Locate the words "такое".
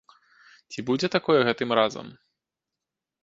1.15-1.37